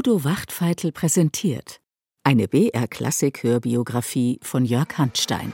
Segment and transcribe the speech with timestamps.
[0.00, 1.82] Udo Wachtfeitel präsentiert
[2.24, 5.52] eine BR-Klassik-Hörbiografie von Jörg Handstein.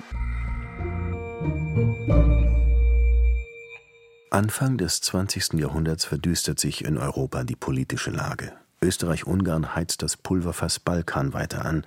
[4.30, 5.54] Anfang des 20.
[5.54, 8.52] Jahrhunderts verdüstert sich in Europa die politische Lage.
[8.80, 11.84] Österreich-Ungarn heizt das Pulverfass Balkan weiter an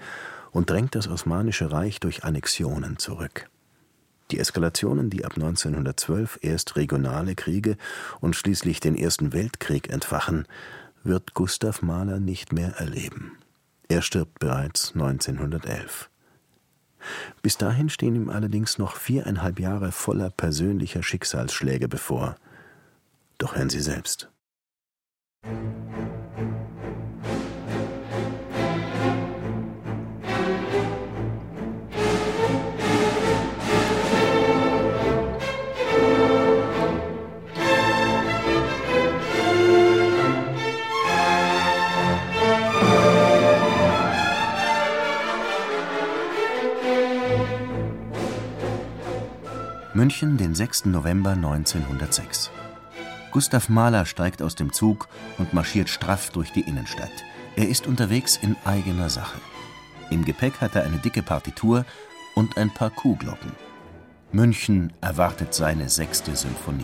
[0.52, 3.50] und drängt das Osmanische Reich durch Annexionen zurück.
[4.32, 7.78] Die Eskalationen, die ab 1912 erst regionale Kriege
[8.20, 10.46] und schließlich den Ersten Weltkrieg entfachen,
[11.04, 13.38] wird Gustav Mahler nicht mehr erleben.
[13.88, 16.09] Er stirbt bereits 1911.
[17.41, 22.35] Bis dahin stehen ihm allerdings noch viereinhalb Jahre voller persönlicher Schicksalsschläge bevor.
[23.38, 24.30] Doch hören Sie selbst.
[50.10, 50.85] München, den 6.
[50.85, 52.49] November 1906.
[53.29, 55.07] Gustav Mahler steigt aus dem Zug
[55.38, 57.12] und marschiert straff durch die Innenstadt.
[57.55, 59.40] Er ist unterwegs in eigener Sache.
[60.10, 61.85] Im Gepäck hat er eine dicke Partitur
[62.34, 63.52] und ein paar Kuhglocken.
[64.31, 66.84] München erwartet seine sechste Symphonie.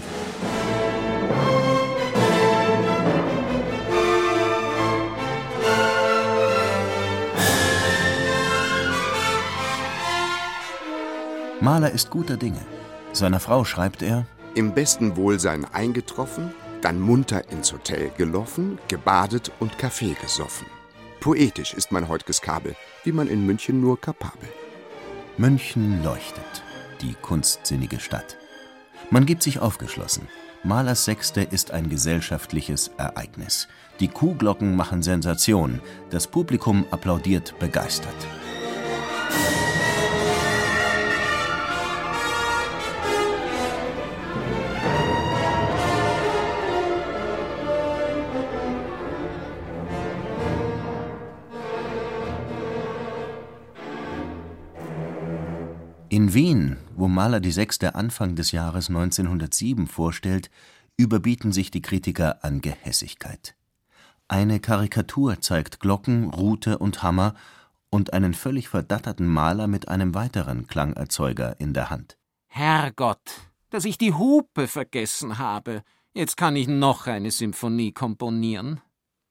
[11.59, 12.74] Mahler ist guter Dinge.
[13.15, 19.77] Seiner Frau schreibt er: Im besten Wohlsein eingetroffen, dann munter ins Hotel gelaufen, gebadet und
[19.77, 20.67] Kaffee gesoffen.
[21.21, 24.49] Poetisch ist mein heutiges Kabel, wie man in München nur kapabel.
[25.37, 26.63] München leuchtet,
[27.01, 28.35] die kunstsinnige Stadt.
[29.09, 30.27] Man gibt sich aufgeschlossen.
[30.63, 33.69] Mahlers Sechste ist ein gesellschaftliches Ereignis.
[34.01, 35.79] Die Kuhglocken machen Sensation.
[36.09, 38.27] Das Publikum applaudiert begeistert.
[56.15, 60.49] In Wien, wo Mahler die Sechste Anfang des Jahres 1907 vorstellt,
[60.95, 63.53] überbieten sich die Kritiker an Gehässigkeit.
[64.29, 67.35] Eine Karikatur zeigt Glocken, Rute und Hammer
[67.89, 72.17] und einen völlig verdatterten Maler mit einem weiteren Klangerzeuger in der Hand.
[72.47, 75.83] Herrgott, dass ich die Hupe vergessen habe.
[76.13, 78.79] Jetzt kann ich noch eine Symphonie komponieren.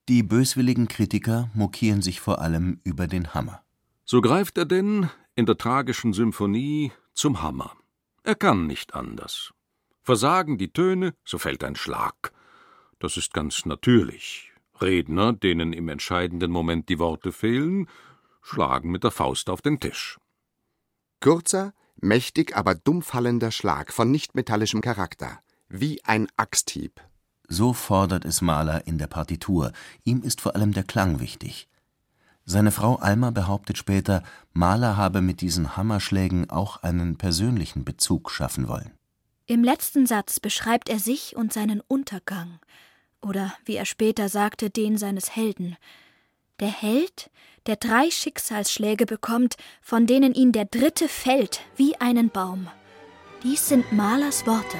[0.07, 3.63] Die böswilligen Kritiker mokieren sich vor allem über den Hammer.
[4.05, 7.75] So greift er denn in der tragischen Symphonie zum Hammer.
[8.23, 9.53] Er kann nicht anders.
[10.01, 12.31] Versagen die Töne, so fällt ein Schlag.
[12.99, 14.53] Das ist ganz natürlich.
[14.81, 17.89] Redner, denen im entscheidenden Moment die Worte fehlen,
[18.41, 20.17] schlagen mit der Faust auf den Tisch.
[21.21, 27.01] Kurzer, mächtig, aber dumpffallender Schlag von nichtmetallischem Charakter, wie ein Axthieb.
[27.47, 29.71] So fordert es Mahler in der Partitur.
[30.03, 31.67] Ihm ist vor allem der Klang wichtig.
[32.45, 34.21] Seine Frau Alma behauptet später,
[34.53, 38.91] Mahler habe mit diesen Hammerschlägen auch einen persönlichen Bezug schaffen wollen.
[39.47, 42.59] Im letzten Satz beschreibt er sich und seinen Untergang,
[43.21, 45.75] oder wie er später sagte, den seines Helden.
[46.59, 47.31] Der Held,
[47.65, 52.67] der drei Schicksalsschläge bekommt, von denen ihn der dritte fällt wie einen Baum.
[53.43, 54.77] Dies sind Mahlers Worte.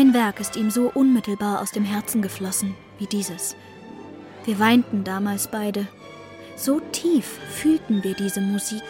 [0.00, 3.54] Kein Werk ist ihm so unmittelbar aus dem Herzen geflossen wie dieses.
[4.46, 5.86] Wir weinten damals beide.
[6.56, 8.82] So tief fühlten wir diese Musik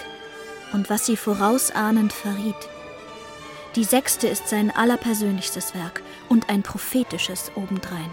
[0.73, 2.55] und was sie vorausahnend verriet.
[3.75, 8.11] Die sechste ist sein allerpersönlichstes Werk und ein prophetisches obendrein.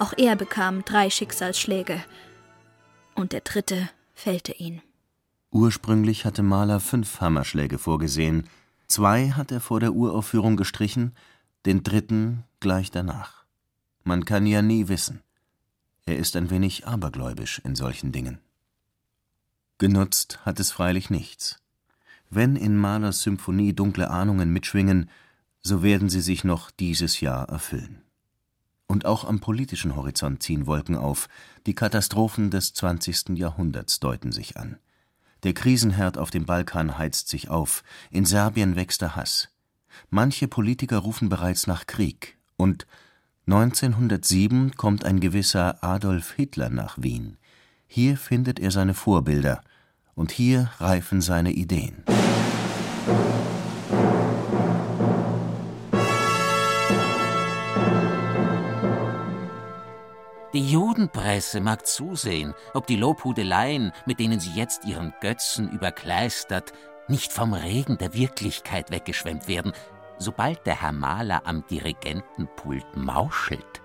[0.00, 2.02] Auch er bekam drei Schicksalsschläge
[3.14, 4.82] und der dritte fällte ihn.
[5.52, 8.48] Ursprünglich hatte Mahler fünf Hammerschläge vorgesehen.
[8.88, 11.12] Zwei hat er vor der Uraufführung gestrichen
[11.66, 13.44] den dritten gleich danach.
[14.02, 15.22] Man kann ja nie wissen.
[16.06, 18.38] Er ist ein wenig abergläubisch in solchen Dingen.
[19.78, 21.60] Genutzt hat es freilich nichts.
[22.30, 25.10] Wenn in Mahlers Symphonie dunkle Ahnungen mitschwingen,
[25.62, 28.02] so werden sie sich noch dieses Jahr erfüllen.
[28.86, 31.28] Und auch am politischen Horizont ziehen Wolken auf,
[31.66, 33.30] die Katastrophen des 20.
[33.30, 34.78] Jahrhunderts deuten sich an.
[35.42, 39.48] Der Krisenherd auf dem Balkan heizt sich auf, in Serbien wächst der Hass.
[40.10, 42.86] Manche Politiker rufen bereits nach Krieg, und
[43.46, 47.36] 1907 kommt ein gewisser Adolf Hitler nach Wien.
[47.86, 49.62] Hier findet er seine Vorbilder,
[50.14, 52.04] und hier reifen seine Ideen.
[60.54, 66.72] Die Judenpresse mag zusehen, ob die Lobhudeleien, mit denen sie jetzt ihren Götzen überkleistert,
[67.08, 69.72] nicht vom Regen der Wirklichkeit weggeschwemmt werden,
[70.18, 73.82] sobald der Herr Maler am Dirigentenpult mauschelt.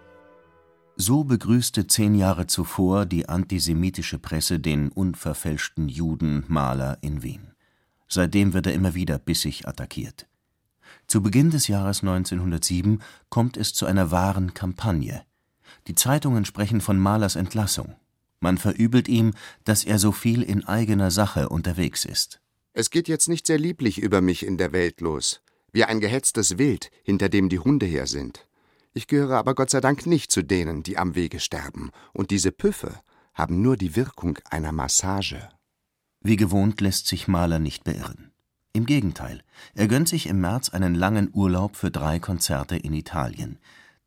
[0.96, 7.54] So begrüßte zehn Jahre zuvor die antisemitische Presse den unverfälschten Juden Maler in Wien.
[8.10, 10.28] Seitdem wird er immer wieder bissig attackiert.
[11.08, 15.24] Zu Beginn des Jahres 1907 kommt es zu einer wahren Kampagne.
[15.88, 17.96] Die Zeitungen sprechen von Malers Entlassung.
[18.40, 19.34] Man verübelt ihm,
[19.64, 22.42] dass er so viel in eigener Sache unterwegs ist.
[22.80, 25.42] Es geht jetzt nicht sehr lieblich über mich in der Welt los,
[25.74, 28.48] wie ein gehetztes Wild, hinter dem die Hunde her sind.
[28.94, 32.54] Ich gehöre aber Gott sei Dank nicht zu denen, die am Wege sterben, und diese
[32.54, 33.02] Püffe
[33.34, 35.50] haben nur die Wirkung einer Massage.
[36.22, 38.32] Wie gewohnt lässt sich Mahler nicht beirren.
[38.72, 39.44] Im Gegenteil,
[39.74, 43.60] er gönnt sich im März einen langen Urlaub für drei Konzerte in Italien.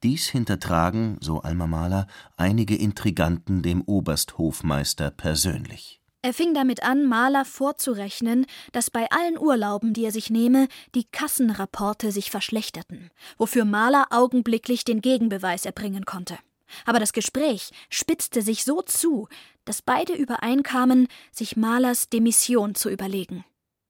[0.02, 2.06] Dies hintertragen, so Alma Mahler,
[2.38, 6.01] einige Intriganten dem Obersthofmeister persönlich.
[6.24, 11.02] Er fing damit an, Mahler vorzurechnen, dass bei allen Urlauben, die er sich nehme, die
[11.04, 16.38] Kassenrapporte sich verschlechterten, wofür Mahler augenblicklich den Gegenbeweis erbringen konnte.
[16.86, 19.28] Aber das Gespräch spitzte sich so zu,
[19.64, 23.44] dass beide übereinkamen, sich Mahlers Demission zu überlegen.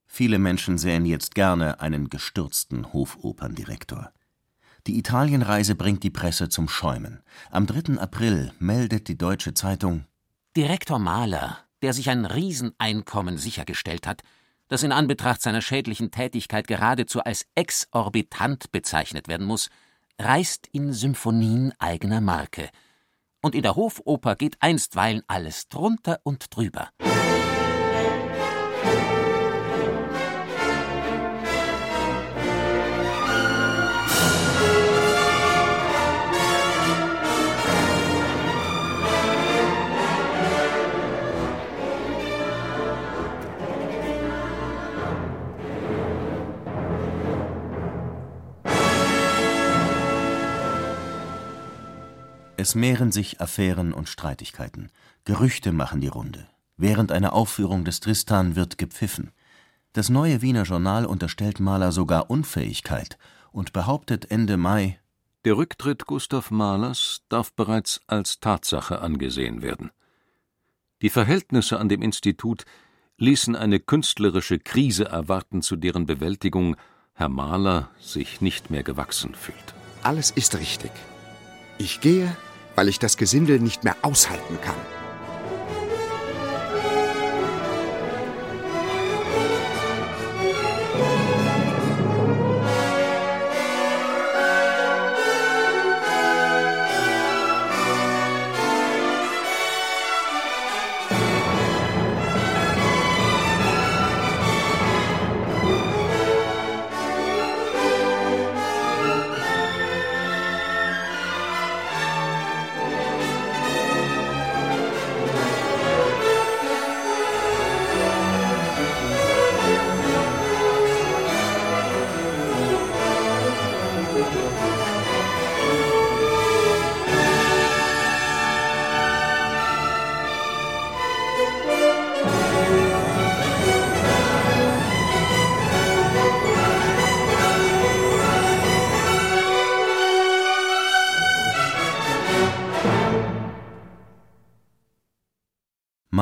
[0.06, 4.11] Viele Menschen sähen jetzt gerne einen gestürzten Hofoperndirektor.
[4.87, 7.23] Die Italienreise bringt die Presse zum Schäumen.
[7.50, 8.00] Am 3.
[8.00, 10.06] April meldet die Deutsche Zeitung
[10.56, 14.23] Direktor Mahler, der sich ein Rieseneinkommen sichergestellt hat,
[14.69, 19.69] das in Anbetracht seiner schädlichen Tätigkeit geradezu als exorbitant bezeichnet werden muss,
[20.19, 22.70] reist in Symphonien eigener Marke.
[23.43, 26.90] Und in der Hofoper geht einstweilen alles drunter und drüber.
[52.62, 54.93] Es mehren sich Affären und Streitigkeiten.
[55.25, 56.47] Gerüchte machen die Runde.
[56.76, 59.32] Während einer Aufführung des Tristan wird gepfiffen.
[59.94, 63.19] Das Neue Wiener Journal unterstellt Mahler sogar Unfähigkeit
[63.50, 65.00] und behauptet Ende Mai,
[65.44, 69.91] der Rücktritt Gustav Mahlers darf bereits als Tatsache angesehen werden.
[71.03, 72.65] Die Verhältnisse an dem Institut
[73.17, 76.76] ließen eine künstlerische Krise erwarten, zu deren Bewältigung
[77.12, 79.75] Herr Mahler sich nicht mehr gewachsen fühlt.
[80.05, 80.93] Alles ist richtig.
[81.79, 82.37] Ich gehe
[82.75, 85.02] weil ich das Gesindel nicht mehr aushalten kann.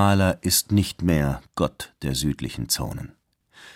[0.01, 3.13] Mahler ist nicht mehr Gott der südlichen Zonen.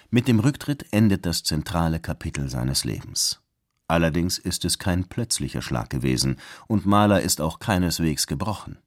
[0.09, 3.43] Mit dem Rücktritt endet das zentrale Kapitel seines Lebens.
[3.89, 8.79] Allerdings ist es kein plötzlicher Schlag gewesen, und Mahler ist auch keineswegs gebrochen.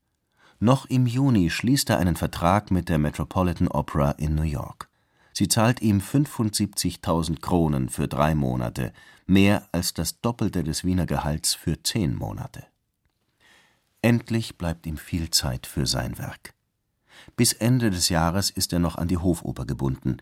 [0.60, 4.89] Noch im Juni schließt er einen Vertrag mit der Metropolitan Opera in New York.
[5.32, 8.94] Sie zahlt ihm 75.000 Kronen für drei Monate,
[9.27, 12.65] mehr als das Doppelte des Wiener Gehalts für zehn Monate.
[14.01, 16.57] Endlich bleibt ihm viel Zeit für sein Werk.
[17.36, 20.18] Bis Ende des Jahres ist er noch an die Hofoper gebunden.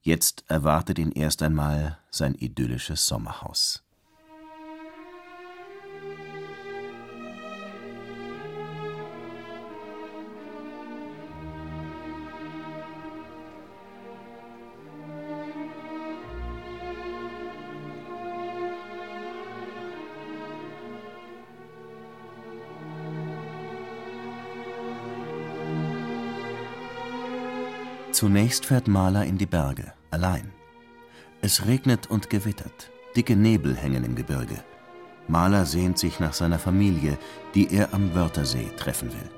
[0.00, 3.87] Jetzt erwartet ihn erst einmal sein idyllisches Sommerhaus.
[28.18, 30.50] Zunächst fährt Maler in die Berge, allein.
[31.40, 34.56] Es regnet und gewittert, dicke Nebel hängen im Gebirge.
[35.28, 37.16] Maler sehnt sich nach seiner Familie,
[37.54, 39.30] die er am Wörthersee treffen will.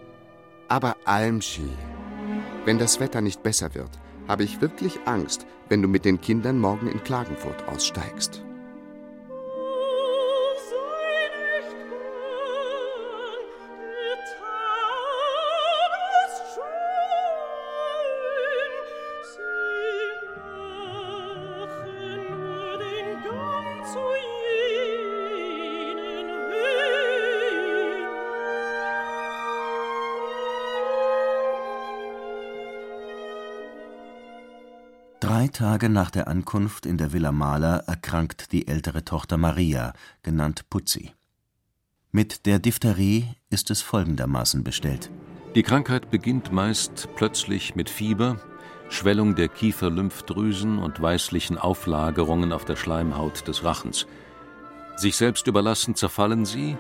[0.69, 1.69] Aber Almschi,
[2.65, 3.91] wenn das Wetter nicht besser wird,
[4.27, 8.43] habe ich wirklich Angst, wenn du mit den Kindern morgen in Klagenfurt aussteigst.
[35.61, 39.93] Tage nach der Ankunft in der Villa Mahler erkrankt die ältere Tochter Maria,
[40.23, 41.13] genannt Putzi.
[42.13, 45.11] Mit der Diphtherie ist es folgendermaßen bestellt.
[45.55, 48.41] Die Krankheit beginnt meist plötzlich mit Fieber,
[48.91, 54.07] Schwellung der Kieferlymphdrüsen und weißlichen Auflagerungen auf der Schleimhaut des Rachens.
[54.97, 56.77] Sich selbst überlassen zerfallen sie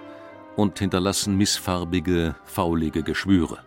[0.56, 3.60] und hinterlassen missfarbige, faulige Geschwüre.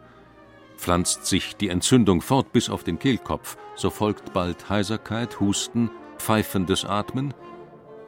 [0.77, 6.83] Pflanzt sich die Entzündung fort bis auf den Kehlkopf, so folgt bald Heiserkeit, Husten, pfeifendes
[6.83, 7.33] Atmen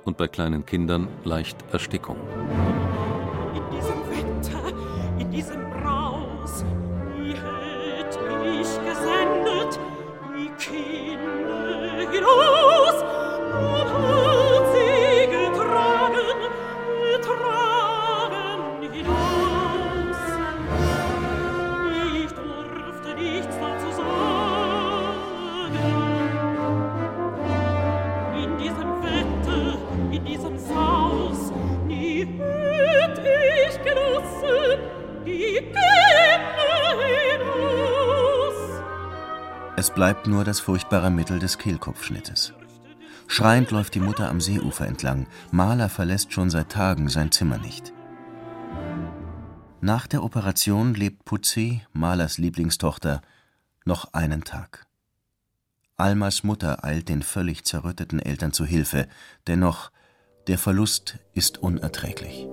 [0.04, 2.18] und bei kleinen Kindern leicht Erstickung.
[39.96, 42.54] Bleibt nur das furchtbare Mittel des Kehlkopfschnittes.
[43.28, 45.28] Schreiend läuft die Mutter am Seeufer entlang.
[45.52, 47.94] Maler verlässt schon seit Tagen sein Zimmer nicht.
[49.82, 53.22] Nach der Operation lebt Putzi, Malers Lieblingstochter,
[53.86, 54.86] noch einen Tag.
[55.98, 59.08] Almas Mutter eilt den völlig zerrütteten Eltern zu Hilfe,
[59.48, 59.92] dennoch
[60.48, 62.48] der Verlust ist unerträglich.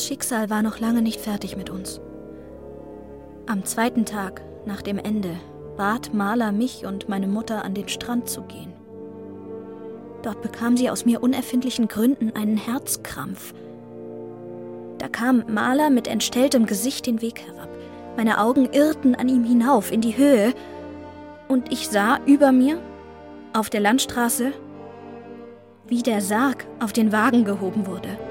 [0.00, 2.00] Das Schicksal war noch lange nicht fertig mit uns.
[3.44, 5.36] Am zweiten Tag, nach dem Ende,
[5.76, 8.72] bat Maler mich und meine Mutter an den Strand zu gehen.
[10.22, 13.52] Dort bekam sie aus mir unerfindlichen Gründen einen Herzkrampf.
[14.96, 17.68] Da kam Maler mit entstelltem Gesicht den Weg herab.
[18.16, 20.54] Meine Augen irrten an ihm hinauf in die Höhe,
[21.46, 22.80] und ich sah über mir,
[23.52, 24.52] auf der Landstraße,
[25.88, 28.29] wie der Sarg auf den Wagen gehoben wurde.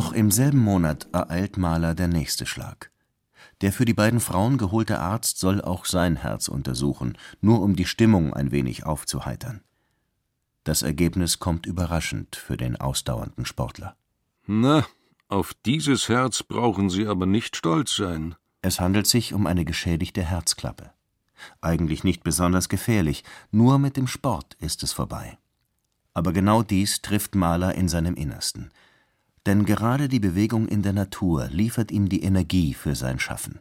[0.00, 2.90] Noch im selben Monat ereilt Mahler der nächste Schlag.
[3.60, 7.84] Der für die beiden Frauen geholte Arzt soll auch sein Herz untersuchen, nur um die
[7.84, 9.60] Stimmung ein wenig aufzuheitern.
[10.64, 13.94] Das Ergebnis kommt überraschend für den ausdauernden Sportler.
[14.46, 14.86] Na,
[15.28, 18.36] auf dieses Herz brauchen Sie aber nicht stolz sein.
[18.62, 20.92] Es handelt sich um eine geschädigte Herzklappe.
[21.60, 25.36] Eigentlich nicht besonders gefährlich, nur mit dem Sport ist es vorbei.
[26.14, 28.70] Aber genau dies trifft Mahler in seinem Innersten.
[29.46, 33.60] Denn gerade die Bewegung in der Natur liefert ihm die Energie für sein Schaffen.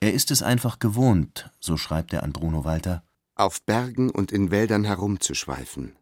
[0.00, 3.02] Er ist es einfach gewohnt, so schreibt er an Bruno Walter,
[3.34, 5.96] auf Bergen und in Wäldern herumzuschweifen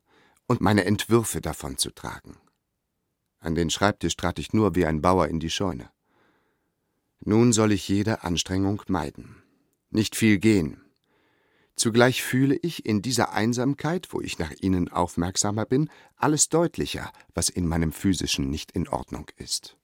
[0.47, 2.37] und meine Entwürfe davon zu tragen.
[3.39, 5.89] An den Schreibtisch trat ich nur wie ein Bauer in die Scheune.
[7.25, 9.43] Nun soll ich jede Anstrengung meiden,
[9.91, 10.82] nicht viel gehen,
[11.83, 17.49] Zugleich fühle ich in dieser Einsamkeit, wo ich nach ihnen aufmerksamer bin, alles deutlicher, was
[17.49, 19.77] in meinem physischen nicht in Ordnung ist.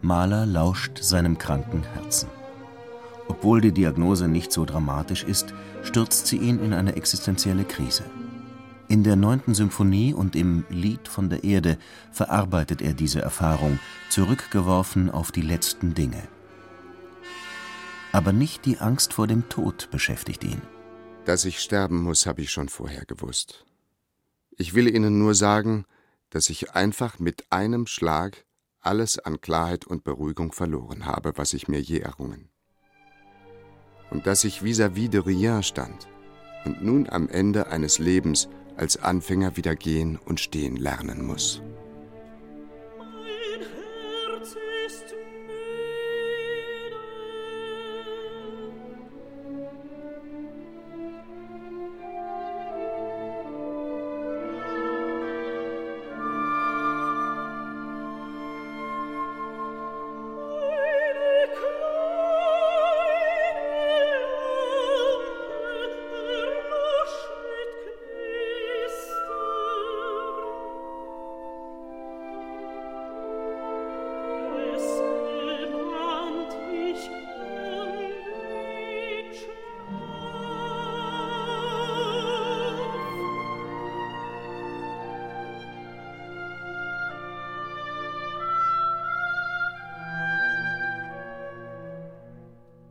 [0.00, 2.35] Maler lauscht seinem kranken Herzen.
[3.36, 5.52] Obwohl die Diagnose nicht so dramatisch ist,
[5.82, 8.02] stürzt sie ihn in eine existenzielle Krise.
[8.88, 11.76] In der neunten Symphonie und im Lied von der Erde
[12.12, 13.78] verarbeitet er diese Erfahrung,
[14.08, 16.22] zurückgeworfen auf die letzten Dinge.
[18.10, 20.62] Aber nicht die Angst vor dem Tod beschäftigt ihn.
[21.26, 23.66] Dass ich sterben muss, habe ich schon vorher gewusst.
[24.56, 25.84] Ich will Ihnen nur sagen,
[26.30, 28.46] dass ich einfach mit einem Schlag
[28.80, 32.48] alles an Klarheit und Beruhigung verloren habe, was ich mir je errungen.
[34.10, 36.08] Und dass ich vis-à-vis -vis de rien stand
[36.64, 41.62] und nun am Ende eines Lebens als Anfänger wieder gehen und stehen lernen muss.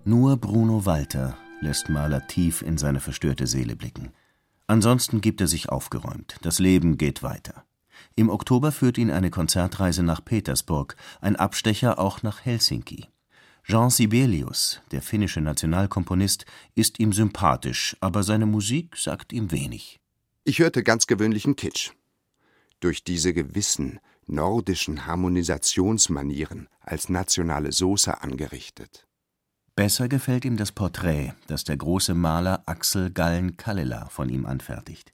[0.08, 4.12] Nur Bruno Walter lässt Mahler tief in seine verstörte Seele blicken.
[4.68, 6.36] Ansonsten gibt er sich aufgeräumt.
[6.44, 7.66] Das Leben geht weiter.
[8.16, 13.08] Im Oktober führt ihn eine Konzertreise nach Petersburg, ein Abstecher auch nach Helsinki.
[13.64, 16.46] Jean Sibelius, der finnische Nationalkomponist,
[16.76, 20.00] ist ihm sympathisch, aber seine Musik sagt ihm wenig.
[20.44, 21.94] Ich hörte ganz gewöhnlichen Kitsch.
[22.80, 29.08] Durch diese gewissen nordischen Harmonisationsmanieren als nationale Soße angerichtet.
[29.76, 35.14] Besser gefällt ihm das Porträt, das der große Maler Axel Gallen-Kallela von ihm anfertigt.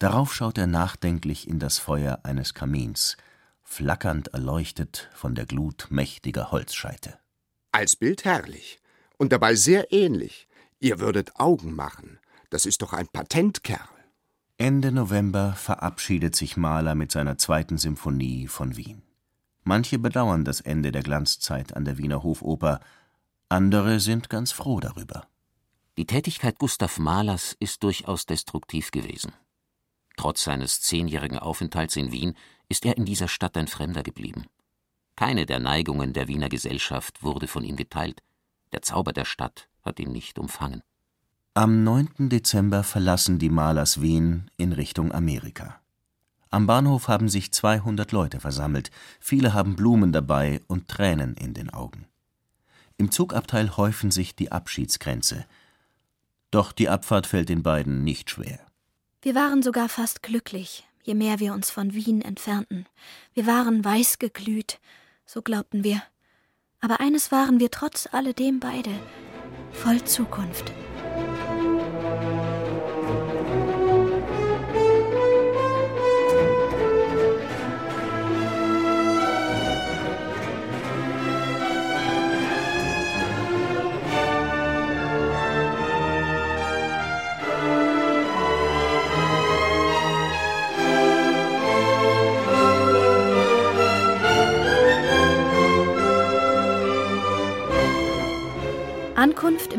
[0.00, 3.16] Darauf schaut er nachdenklich in das Feuer eines Kamins,
[3.62, 7.18] flackernd erleuchtet von der Glut mächtiger Holzscheite.
[7.70, 8.80] Als Bild herrlich
[9.18, 10.48] und dabei sehr ähnlich.
[10.80, 12.18] Ihr würdet Augen machen.
[12.50, 13.88] Das ist doch ein Patentkerl.
[14.58, 19.02] Ende November verabschiedet sich Mahler mit seiner zweiten Symphonie von Wien.
[19.64, 22.80] Manche bedauern das Ende der Glanzzeit an der Wiener Hofoper,
[23.48, 25.26] andere sind ganz froh darüber.
[25.96, 29.32] Die Tätigkeit Gustav Mahlers ist durchaus destruktiv gewesen.
[30.16, 32.34] Trotz seines zehnjährigen Aufenthalts in Wien
[32.68, 34.46] ist er in dieser Stadt ein Fremder geblieben.
[35.14, 38.22] Keine der Neigungen der Wiener Gesellschaft wurde von ihm geteilt.
[38.72, 40.82] Der Zauber der Stadt hat ihn nicht umfangen.
[41.54, 42.28] Am 9.
[42.28, 45.80] Dezember verlassen die Malers Wien in Richtung Amerika.
[46.50, 48.90] Am Bahnhof haben sich 200 Leute versammelt.
[49.20, 52.06] Viele haben Blumen dabei und Tränen in den Augen.
[52.98, 55.46] Im Zugabteil häufen sich die Abschiedskränze.
[56.50, 58.60] Doch die Abfahrt fällt den beiden nicht schwer.
[59.22, 62.86] Wir waren sogar fast glücklich, je mehr wir uns von Wien entfernten.
[63.34, 64.78] Wir waren weiß geglüht,
[65.26, 66.02] so glaubten wir.
[66.80, 68.92] Aber eines waren wir trotz alledem beide,
[69.72, 70.72] voll Zukunft.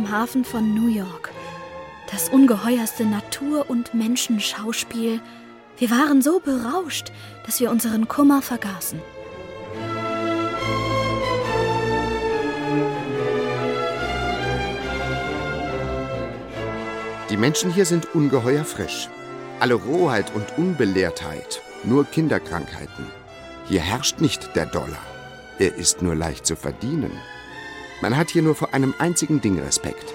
[0.10, 1.32] Hafen von New York.
[2.12, 5.20] Das ungeheuerste Natur- und Menschenschauspiel.
[5.78, 7.12] Wir waren so berauscht,
[7.46, 9.02] dass wir unseren Kummer vergaßen.
[17.30, 19.10] Die Menschen hier sind ungeheuer frisch.
[19.60, 23.06] Alle Rohheit und Unbelehrtheit, nur Kinderkrankheiten.
[23.66, 25.06] Hier herrscht nicht der Dollar.
[25.60, 27.12] Er ist nur leicht zu verdienen.
[28.02, 30.14] Man hat hier nur vor einem einzigen Ding Respekt.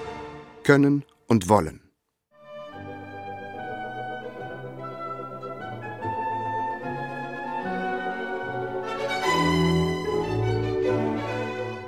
[0.63, 1.81] Können und wollen.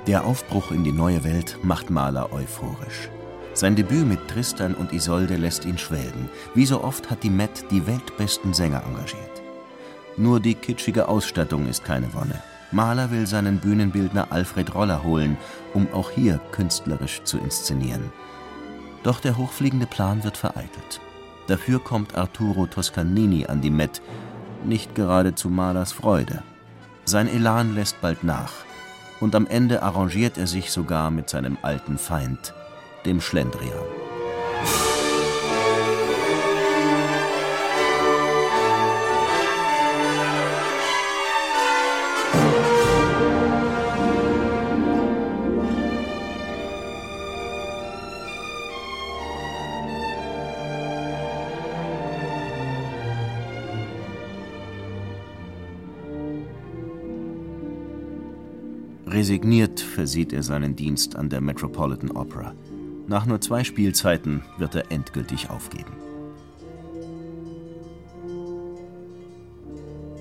[0.07, 3.09] Der Aufbruch in die neue Welt macht Mahler euphorisch.
[3.53, 6.29] Sein Debüt mit Tristan und Isolde lässt ihn schwelgen.
[6.53, 9.41] Wie so oft hat die Met die weltbesten Sänger engagiert.
[10.17, 12.43] Nur die kitschige Ausstattung ist keine Wonne.
[12.75, 15.37] Mahler will seinen Bühnenbildner Alfred Roller holen,
[15.73, 18.11] um auch hier künstlerisch zu inszenieren.
[19.01, 20.99] Doch der hochfliegende Plan wird vereitelt.
[21.47, 24.01] Dafür kommt Arturo Toscanini an die Met,
[24.65, 26.43] nicht gerade zu Mahlers Freude.
[27.05, 28.51] Sein Elan lässt bald nach,
[29.21, 32.53] und am Ende arrangiert er sich sogar mit seinem alten Feind,
[33.05, 33.94] dem Schlendrian.
[59.25, 62.53] Resigniert versieht er seinen Dienst an der Metropolitan Opera.
[63.07, 65.93] Nach nur zwei Spielzeiten wird er endgültig aufgeben.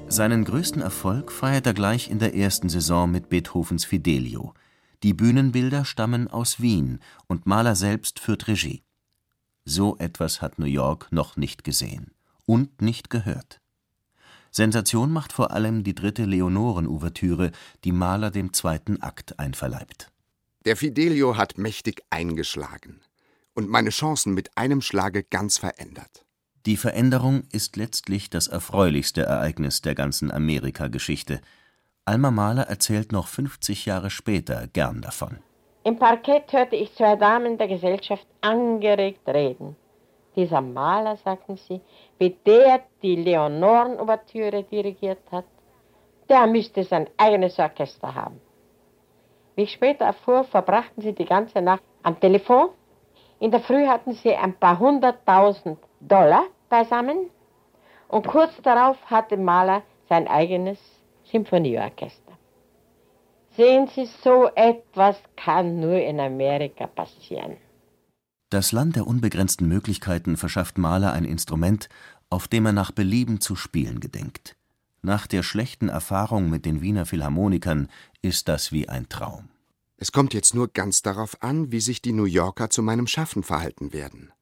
[0.09, 4.55] Seinen größten Erfolg feiert er gleich in der ersten Saison mit Beethovens Fidelio.
[5.03, 8.85] Die Bühnenbilder stammen aus Wien und Mahler selbst führt Regie.
[9.67, 12.12] So etwas hat New York noch nicht gesehen
[12.47, 13.61] und nicht gehört.
[14.57, 17.51] Sensation macht vor allem die dritte Leonoren-Ouvertüre,
[17.83, 20.12] die Mahler dem zweiten Akt einverleibt.
[20.64, 23.01] Der Fidelio hat mächtig eingeschlagen
[23.55, 26.25] und meine Chancen mit einem Schlage ganz verändert.
[26.67, 31.40] Die Veränderung ist letztlich das erfreulichste Ereignis der ganzen Amerika-Geschichte.
[32.05, 35.38] Alma Mahler erzählt noch 50 Jahre später gern davon.
[35.83, 39.75] Im Parkett hörte ich zwei Damen der Gesellschaft angeregt reden.
[40.37, 41.81] Dieser Maler, sagten sie,
[42.18, 45.44] wie der die Leonoren-Ouvertüre dirigiert hat,
[46.29, 48.40] der müsste sein eigenes Orchester haben.
[49.55, 52.70] Wie ich später erfuhr, verbrachten sie die ganze Nacht am Telefon.
[53.38, 57.31] In der Früh hatten sie ein paar hunderttausend Dollar beisammen
[58.09, 60.79] und kurz darauf hatte Mahler sein eigenes
[61.25, 62.33] Symphonieorchester.
[63.57, 67.57] Sehen Sie, so etwas kann nur in Amerika passieren.
[68.55, 71.88] Das Land der unbegrenzten Möglichkeiten verschafft Mahler ein Instrument,
[72.31, 74.55] auf dem er nach Belieben zu spielen gedenkt.
[75.03, 77.88] Nach der schlechten Erfahrung mit den Wiener Philharmonikern
[78.23, 79.49] ist das wie ein Traum.
[79.97, 83.43] Es kommt jetzt nur ganz darauf an, wie sich die New Yorker zu meinem Schaffen
[83.43, 84.33] verhalten werden.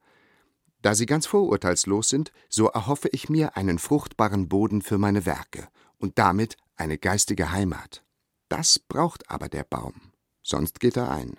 [0.83, 5.69] Da sie ganz vorurteilslos sind, so erhoffe ich mir einen fruchtbaren Boden für meine Werke
[5.97, 8.05] und damit eine geistige Heimat.
[8.51, 11.39] Das braucht aber der Baum, sonst geht er ein.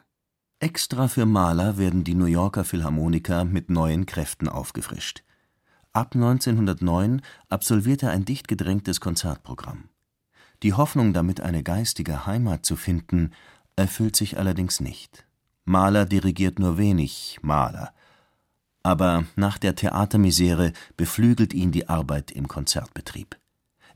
[0.64, 5.22] Extra für Mahler werden die New Yorker Philharmoniker mit neuen Kräften aufgefrischt.
[5.92, 9.90] Ab 1909 absolviert er ein dicht gedrängtes Konzertprogramm.
[10.64, 13.32] Die Hoffnung, damit eine geistige Heimat zu finden,
[13.76, 15.26] erfüllt sich allerdings nicht.
[15.66, 17.94] Mahler dirigiert nur wenig Mahler,
[18.84, 23.38] aber nach der Theatermisere beflügelt ihn die Arbeit im Konzertbetrieb.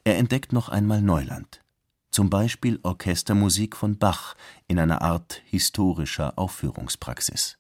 [0.04, 1.62] Er entdeckt noch einmal Neuland,
[2.18, 4.34] zum Beispiel Orchestermusik von Bach
[4.66, 7.60] in einer Art historischer Aufführungspraxis.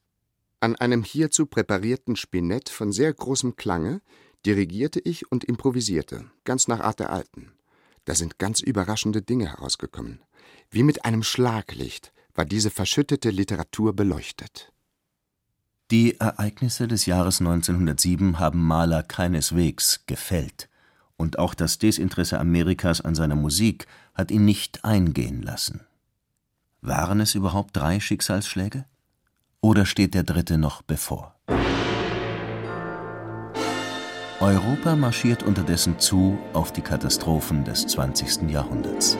[0.61, 4.01] An einem hierzu präparierten Spinett von sehr großem Klange
[4.47, 7.51] dirigierte ich und improvisierte, ganz nach Art der Alten.
[8.05, 10.21] Da sind ganz überraschende Dinge herausgekommen.
[10.71, 14.73] Wie mit einem Schlaglicht war diese verschüttete Literatur beleuchtet.
[15.91, 20.67] Die Ereignisse des Jahres 1907 haben Mahler keineswegs gefällt,
[21.17, 25.81] und auch das Desinteresse Amerikas an seiner Musik hat ihn nicht eingehen lassen.
[26.81, 28.85] Waren es überhaupt drei Schicksalsschläge?
[29.59, 31.35] Oder steht der dritte noch bevor?
[34.39, 38.49] Europa marschiert unterdessen zu auf die Katastrophen des 20.
[38.51, 39.17] Jahrhunderts.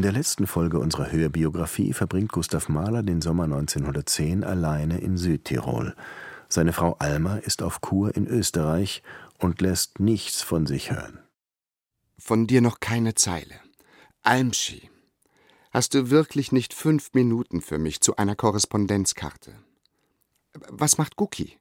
[0.00, 5.94] In der letzten Folge unserer Hörbiografie verbringt Gustav Mahler den Sommer 1910 alleine in Südtirol.
[6.48, 9.02] Seine Frau Alma ist auf Kur in Österreich
[9.36, 11.18] und lässt nichts von sich hören.
[12.16, 13.60] Von dir noch keine Zeile.
[14.22, 14.88] Almschi,
[15.70, 19.52] hast du wirklich nicht fünf Minuten für mich zu einer Korrespondenzkarte?
[20.70, 21.58] Was macht Gucki?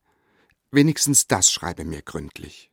[0.72, 2.72] Wenigstens das schreibe mir gründlich.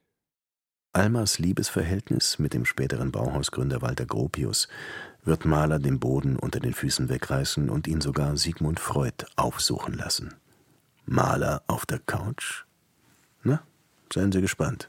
[0.96, 4.66] Almas Liebesverhältnis mit dem späteren Bauhausgründer Walter Gropius
[5.26, 10.34] wird Mahler den Boden unter den Füßen wegreißen und ihn sogar Sigmund Freud aufsuchen lassen.
[11.04, 12.64] Mahler auf der Couch?
[13.42, 13.62] Na,
[14.12, 14.88] seien Sie gespannt.